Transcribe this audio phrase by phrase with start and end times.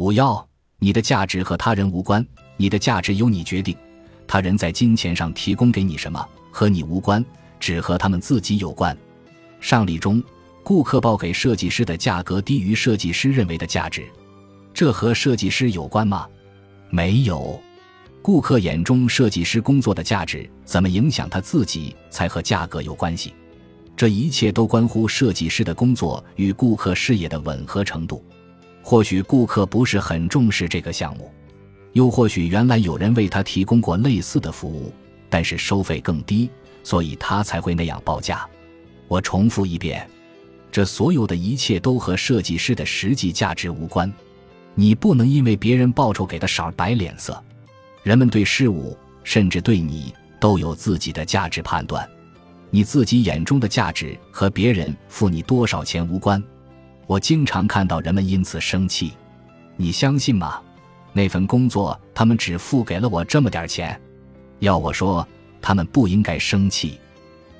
[0.00, 0.48] 五幺，
[0.78, 3.76] 你的价值和他人无关，你的价值由你决定。
[4.26, 7.22] 他人在金钱上提供给你什么和你无关，
[7.58, 8.96] 只和他们自己有关。
[9.60, 10.24] 上例中，
[10.62, 14.08] 顾客报给设计师的价格低于设计师认为的价值，
[14.72, 16.26] 这和设计师有关吗？
[16.88, 17.60] 没有。
[18.22, 23.34] 顾客眼中设计师工作的价值怎么影响他自己，才和价格有关系。
[23.94, 28.24] 这一切都关乎设计师的工作与顾客事业的吻合程度。
[28.90, 31.30] 或许顾客不是很重视这个项目，
[31.92, 34.92] 又或许原来有人为他提供过类似的服务，
[35.28, 36.50] 但是收费更低，
[36.82, 38.44] 所以他才会那样报价。
[39.06, 40.04] 我重复一遍，
[40.72, 44.12] 这所有的一切都和设计师的实际价值无关。
[44.74, 47.40] 你不能因为别人报酬给的少摆脸色。
[48.02, 52.04] 人们对事物，甚至对你，都有自己的价值判断。
[52.70, 56.42] 你自己眼中的价值和别人付你多少钱无关。
[57.10, 59.14] 我经常看到人们因此生气，
[59.76, 60.62] 你相信吗？
[61.12, 64.00] 那份工作他们只付给了我这么点钱。
[64.60, 65.26] 要我说，
[65.60, 67.00] 他们不应该生气，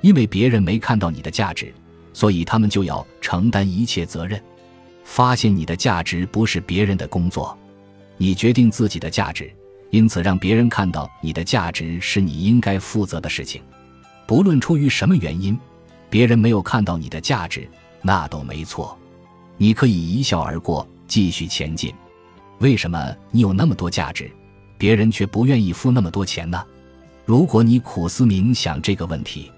[0.03, 1.75] 因为别人没看到你的价值，
[2.13, 4.41] 所以他们就要承担一切责任。
[5.03, 7.59] 发现你的价值不是别人的工作，
[8.19, 9.53] 你决定自己的价值。
[9.91, 13.61] 因此，让别人看到你的价值是你应该负责的事情。
[14.29, 15.59] 不论出于什么原因，
[16.09, 17.69] 别人没有看到你的价值，
[18.01, 18.97] 那都没错。
[19.63, 21.93] 你可以一笑而过，继续前进。
[22.61, 24.31] 为什么你有那么多价值，
[24.79, 26.65] 别人却不愿意付那么多钱呢？
[27.27, 29.53] 如果你苦思冥想这个问题，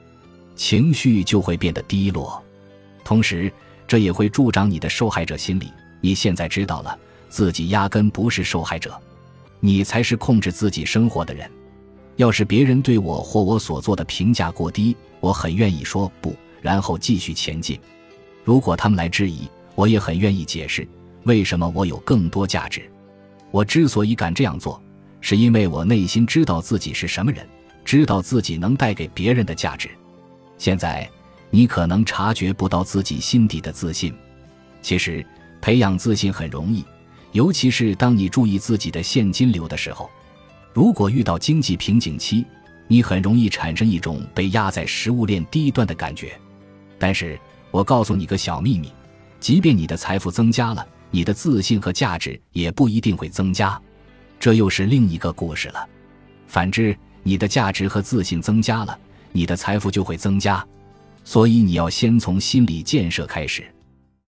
[0.56, 2.42] 情绪就会变得低落，
[3.04, 3.50] 同时
[3.86, 5.70] 这也会助长你的受害者心理。
[6.00, 9.00] 你现在知道了，自己压根不是受害者。
[9.60, 11.48] 你才是控制自己生活的人。
[12.16, 17.78] 要是别人对我或我所做的评价过低，我很愿意说不，然后继续前进。
[18.42, 20.86] 如果他们来质疑，我也很愿意解释
[21.24, 22.82] 为什么我有更多价值。
[23.50, 24.82] 我之所以敢这样做，
[25.20, 27.46] 是因为我内心知道自己是什么人，
[27.84, 29.88] 知道自己能带给别人的价值。
[30.58, 31.08] 现在
[31.50, 34.14] 你可能察觉不到自己心底的自信，
[34.80, 35.24] 其实
[35.60, 36.84] 培养自信很容易。
[37.32, 40.10] 尤其是当你注意自己的现金流的时候，
[40.72, 42.44] 如果遇到经济瓶颈期，
[42.88, 46.38] 你很容易产生一种被压在食物链低端的感觉。
[46.98, 47.38] 但是
[47.70, 48.92] 我告诉你个小秘密：
[49.42, 53.76] 即便你的财富增加了，你的自信和价值也不一定会增加。
[54.38, 55.84] 这又是另一个故事了。
[56.46, 58.96] 反之，你的价值和自信增加了，
[59.32, 60.64] 你的财富就会增加。
[61.24, 63.64] 所以你要先从心理建设开始。